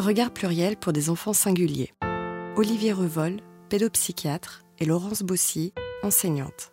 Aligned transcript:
Regard 0.00 0.30
pluriel 0.30 0.78
pour 0.78 0.94
des 0.94 1.10
enfants 1.10 1.34
singuliers. 1.34 1.92
Olivier 2.56 2.94
Revol, 2.94 3.36
pédopsychiatre, 3.68 4.64
et 4.78 4.86
Laurence 4.86 5.20
Bossy, 5.22 5.74
enseignante. 6.02 6.72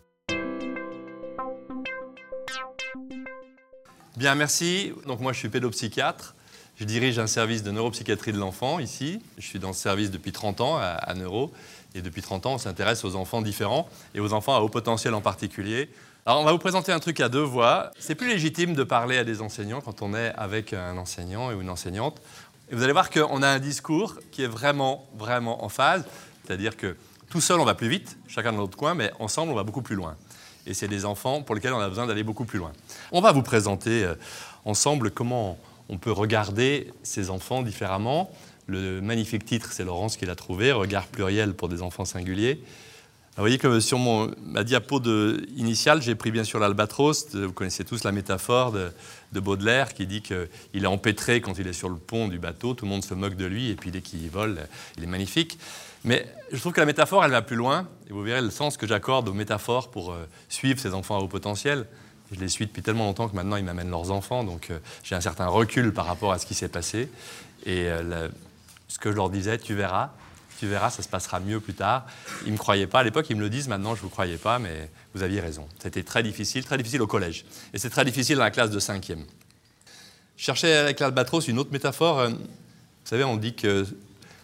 Bien, 4.15 4.33
merci. 4.35 4.93
Donc 5.05 5.19
moi, 5.19 5.33
je 5.33 5.39
suis 5.39 5.49
pédopsychiatre. 5.49 6.35
Je 6.77 6.85
dirige 6.85 7.19
un 7.19 7.27
service 7.27 7.63
de 7.63 7.71
neuropsychiatrie 7.71 8.31
de 8.31 8.37
l'enfant 8.37 8.79
ici. 8.79 9.19
Je 9.37 9.45
suis 9.45 9.59
dans 9.59 9.73
ce 9.73 9.81
service 9.81 10.09
depuis 10.09 10.31
30 10.31 10.61
ans 10.61 10.77
à, 10.77 11.13
Neuro. 11.13 11.51
Et 11.95 12.01
depuis 12.01 12.21
30 12.21 12.45
ans, 12.45 12.53
on 12.53 12.57
s'intéresse 12.57 13.03
aux 13.03 13.17
enfants 13.17 13.41
différents 13.41 13.89
et 14.15 14.21
aux 14.21 14.31
enfants 14.31 14.55
à 14.55 14.61
haut 14.61 14.69
potentiel 14.69 15.13
en 15.13 15.21
particulier. 15.21 15.89
Alors, 16.25 16.41
on 16.41 16.45
va 16.45 16.51
vous 16.53 16.59
présenter 16.59 16.93
un 16.93 16.99
truc 16.99 17.19
à 17.19 17.27
deux 17.27 17.41
voix. 17.41 17.91
C'est 17.99 18.15
plus 18.15 18.27
légitime 18.27 18.73
de 18.73 18.83
parler 18.83 19.17
à 19.17 19.23
des 19.25 19.41
enseignants 19.41 19.81
quand 19.81 20.01
on 20.01 20.13
est 20.13 20.33
avec 20.35 20.71
un 20.71 20.97
enseignant 20.97 21.51
ou 21.51 21.61
une 21.61 21.69
enseignante. 21.69 22.21
Et 22.69 22.75
vous 22.75 22.83
allez 22.83 22.91
voir 22.91 23.09
qu'on 23.09 23.41
a 23.41 23.47
un 23.47 23.59
discours 23.59 24.15
qui 24.31 24.43
est 24.43 24.47
vraiment, 24.47 25.07
vraiment 25.17 25.63
en 25.63 25.69
phase. 25.69 26.03
C'est-à-dire 26.43 26.75
que 26.75 26.97
tout 27.29 27.39
seul, 27.39 27.59
on 27.59 27.65
va 27.65 27.75
plus 27.75 27.87
vite, 27.87 28.17
chacun 28.27 28.51
dans 28.51 28.59
notre 28.59 28.77
coin, 28.77 28.93
mais 28.93 29.11
ensemble, 29.19 29.53
on 29.53 29.55
va 29.55 29.63
beaucoup 29.63 29.81
plus 29.81 29.95
loin. 29.95 30.17
Et 30.65 30.73
c'est 30.73 30.89
des 30.89 31.05
enfants 31.05 31.41
pour 31.41 31.55
lesquels 31.55 31.71
on 31.71 31.79
a 31.79 31.87
besoin 31.87 32.07
d'aller 32.07 32.23
beaucoup 32.23 32.43
plus 32.43 32.59
loin. 32.59 32.73
On 33.13 33.21
va 33.21 33.31
vous 33.31 33.41
présenter 33.41 34.03
euh, 34.03 34.15
ensemble 34.65 35.11
comment 35.11 35.57
on 35.87 35.97
peut 35.97 36.11
regarder 36.11 36.91
ces 37.03 37.29
enfants 37.29 37.63
différemment. 37.63 38.29
Le 38.65 38.99
magnifique 38.99 39.45
titre, 39.45 39.71
c'est 39.71 39.85
Laurence 39.85 40.17
qui 40.17 40.25
l'a 40.25 40.35
trouvé, 40.35 40.73
Regard 40.73 41.07
pluriel 41.07 41.53
pour 41.53 41.69
des 41.69 41.81
enfants 41.81 42.03
singuliers. 42.03 42.61
Vous 43.37 43.43
voyez 43.43 43.59
que 43.59 43.79
sur 43.79 43.99
mon, 43.99 44.31
ma 44.41 44.63
diapo 44.63 44.99
de, 44.99 45.45
initiale, 45.55 46.01
j'ai 46.01 46.15
pris 46.15 46.31
bien 46.31 46.43
sûr 46.43 46.57
l'albatros. 46.57 47.35
Vous 47.35 47.53
connaissez 47.53 47.83
tous 47.83 48.03
la 48.03 48.11
métaphore 48.11 48.71
de, 48.71 48.91
Baudelaire 49.39 49.93
qui 49.93 50.07
dit 50.07 50.23
qu'il 50.23 50.83
est 50.83 50.87
empêtré 50.87 51.39
quand 51.39 51.59
il 51.59 51.67
est 51.67 51.73
sur 51.73 51.87
le 51.87 51.97
pont 51.97 52.29
du 52.29 52.39
bateau. 52.39 52.73
Tout 52.73 52.85
le 52.85 52.89
monde 52.89 53.03
se 53.03 53.13
moque 53.13 53.35
de 53.35 53.45
lui 53.45 53.69
et 53.69 53.75
puis 53.75 53.91
dès 53.91 54.01
qu'il 54.01 54.27
vole, 54.31 54.57
il 54.97 55.03
est 55.03 55.07
magnifique. 55.07 55.59
Mais 56.03 56.25
je 56.51 56.57
trouve 56.57 56.73
que 56.73 56.79
la 56.79 56.87
métaphore, 56.87 57.23
elle 57.23 57.29
va 57.29 57.43
plus 57.43 57.55
loin. 57.55 57.87
Et 58.09 58.13
vous 58.13 58.23
verrez 58.23 58.41
le 58.41 58.49
sens 58.49 58.75
que 58.75 58.87
j'accorde 58.87 59.29
aux 59.29 59.33
métaphores 59.33 59.91
pour 59.91 60.13
euh, 60.13 60.27
suivre 60.49 60.79
ces 60.79 60.95
enfants 60.95 61.17
à 61.17 61.19
haut 61.19 61.27
potentiel. 61.27 61.85
Je 62.31 62.39
les 62.39 62.47
suis 62.47 62.65
depuis 62.65 62.81
tellement 62.81 63.05
longtemps 63.05 63.29
que 63.29 63.35
maintenant 63.35 63.57
ils 63.57 63.63
m'amènent 63.63 63.91
leurs 63.91 64.09
enfants. 64.09 64.43
Donc 64.43 64.71
euh, 64.71 64.79
j'ai 65.03 65.13
un 65.13 65.21
certain 65.21 65.45
recul 65.45 65.93
par 65.93 66.07
rapport 66.07 66.31
à 66.31 66.39
ce 66.39 66.47
qui 66.47 66.55
s'est 66.55 66.69
passé. 66.69 67.07
Et 67.67 67.87
euh, 67.87 68.29
ce 68.87 68.97
que 68.97 69.11
je 69.11 69.15
leur 69.15 69.29
disais, 69.29 69.59
tu 69.59 69.75
verras, 69.75 70.09
tu 70.59 70.67
verras, 70.67 70.89
ça 70.89 71.03
se 71.03 71.07
passera 71.07 71.39
mieux 71.39 71.59
plus 71.59 71.73
tard. 71.73 72.05
Ils 72.43 72.47
ne 72.47 72.53
me 72.53 72.57
croyaient 72.57 72.87
pas 72.87 72.99
à 72.99 73.03
l'époque, 73.03 73.27
ils 73.29 73.35
me 73.35 73.41
le 73.41 73.49
disent 73.49 73.67
maintenant, 73.67 73.95
je 73.95 73.99
ne 73.99 74.03
vous 74.03 74.09
croyais 74.09 74.37
pas, 74.37 74.59
mais 74.59 74.89
vous 75.13 75.23
aviez 75.23 75.39
raison. 75.39 75.67
C'était 75.79 76.03
très 76.03 76.23
difficile, 76.23 76.63
très 76.63 76.77
difficile 76.77 77.01
au 77.01 77.07
collège. 77.07 77.45
Et 77.73 77.79
c'est 77.79 77.89
très 77.89 78.05
difficile 78.05 78.37
dans 78.37 78.43
la 78.43 78.51
classe 78.51 78.71
de 78.71 78.79
cinquième. 78.79 79.25
Je 80.37 80.43
cherchais 80.43 80.75
avec 80.75 80.99
l'albatros 80.99 81.47
une 81.47 81.59
autre 81.59 81.71
métaphore. 81.71 82.19
Euh, 82.19 82.29
vous 82.29 82.35
savez, 83.05 83.23
on 83.23 83.37
dit 83.37 83.55
que 83.55 83.85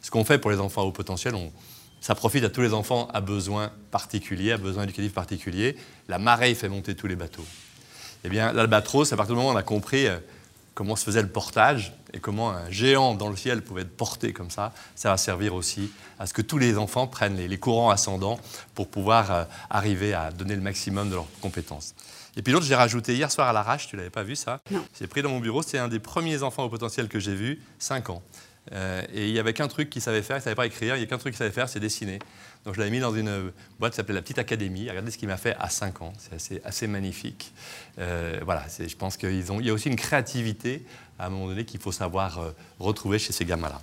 ce 0.02 0.12
qu'on 0.12 0.26
fait 0.26 0.38
pour 0.38 0.52
les 0.52 0.60
enfants 0.60 0.82
à 0.82 0.86
haut 0.86 0.92
potentiel, 0.92 1.36
ça 2.02 2.16
profite 2.16 2.44
à 2.44 2.50
tous 2.50 2.62
les 2.62 2.74
enfants 2.74 3.08
à 3.14 3.22
besoins 3.22 3.72
particuliers, 3.92 4.54
à 4.54 4.58
besoins 4.58 4.84
éducatifs 4.84 5.14
particuliers. 5.14 5.78
La 6.08 6.20
marée 6.20 6.54
fait 6.56 6.68
monter 6.68 6.96
tous 6.96 7.08
les 7.08 7.16
bateaux. 7.16 7.46
Eh 8.26 8.30
bien, 8.30 8.54
l'albatros, 8.54 9.12
à 9.14 9.18
partir 9.18 9.36
du 9.36 9.38
moment 9.38 9.52
où 9.52 9.54
on 9.54 9.58
a 9.58 9.64
compris 9.64 10.08
euh, 10.08 10.18
comment 10.74 10.96
se 10.96 11.04
faisait 11.04 11.22
le 11.22 11.30
portage 11.30 11.94
et 12.14 12.20
comment 12.20 12.52
un 12.52 12.70
géant 12.70 13.16
dans 13.16 13.30
le 13.30 13.36
ciel 13.36 13.64
pouvait 13.64 13.82
être 13.82 13.96
porté 13.96 14.34
comme 14.34 14.50
ça, 14.50 14.74
ça 14.96 15.10
va 15.10 15.18
servir 15.18 15.56
aussi 15.56 15.92
à 16.20 16.26
ce 16.26 16.34
que 16.34 16.42
tous 16.42 16.58
les 16.58 16.78
enfants 16.78 17.08
prennent 17.08 17.38
les, 17.38 17.58
courants 17.58 17.90
ascendants 17.90 18.40
pour 18.76 18.88
pouvoir 18.88 19.32
euh, 19.32 19.44
arriver 19.70 20.14
à 20.14 20.32
donner 20.32 20.56
le 20.56 20.62
maximum 20.62 21.10
de 21.10 21.16
leurs 21.16 21.28
compétences. 21.42 21.96
Et 22.36 22.42
puis 22.42 22.52
l'autre, 22.52 22.66
j'ai 22.66 22.76
rajouté 22.76 23.14
hier 23.14 23.32
soir 23.32 23.48
à 23.48 23.54
l'arrache, 23.54 23.88
tu 23.88 23.96
l'avais 23.96 24.10
pas 24.10 24.24
vu 24.24 24.36
ça? 24.36 24.60
Non. 24.72 24.84
J'ai 25.00 25.08
pris 25.08 25.22
dans 25.22 25.30
mon 25.30 25.40
bureau, 25.40 25.62
c'est 25.62 25.78
un 25.78 25.88
des 25.88 26.00
premiers 26.00 26.42
enfants 26.42 26.64
au 26.64 26.70
potentiel 26.70 27.08
que 27.08 27.20
j'ai 27.20 27.36
vu, 27.36 27.62
5 27.80 28.10
ans. 28.10 28.24
Euh, 28.72 29.04
et 29.14 29.28
il 29.28 29.34
n'y 29.34 29.40
avait 29.40 29.54
qu'un 29.54 29.68
truc 29.68 29.90
qu'il 29.90 30.02
savait 30.02 30.22
faire, 30.22 30.38
il 30.38 30.40
ne 30.40 30.44
savait 30.44 30.56
pas 30.56 30.66
écrire, 30.66 30.96
il 30.96 31.00
n'y 31.00 31.04
a 31.04 31.08
qu'un 31.08 31.18
truc 31.18 31.34
qu'il 31.34 31.40
savait 31.40 31.52
faire, 31.52 31.68
c'est 31.68 31.80
dessiner. 31.80 32.20
Donc 32.66 32.76
je 32.76 32.80
l'avais 32.80 32.92
mis 32.92 33.00
dans 33.00 33.14
une 33.14 33.52
boîte 33.80 33.92
qui 33.92 33.98
s'appelait 33.98 34.16
la 34.16 34.22
Petite 34.22 34.40
Académie. 34.40 34.90
Regardez 34.90 35.12
ce 35.12 35.18
qu'il 35.18 35.28
m'a 35.28 35.38
fait 35.38 35.56
à 35.60 35.70
5 35.70 36.02
ans, 36.02 36.14
c'est 36.38 36.64
assez, 36.64 36.88
magnifique. 36.88 37.54
Euh, 38.00 38.40
voilà, 38.44 38.66
je 38.80 38.96
pense 38.96 39.18
qu'il 39.18 39.44
y 39.66 39.70
a 39.70 39.74
aussi 39.74 39.90
une 39.90 39.98
créativité 39.98 40.86
à 41.20 41.28
un 41.28 41.30
moment 41.30 41.48
donné 41.48 41.66
qu'il 41.66 41.80
faut 41.80 41.92
savoir 41.92 42.40
euh, 42.40 42.52
retrouver 42.80 43.20
chez 43.20 43.34
ces 43.34 43.46
gamins-là. 43.46 43.82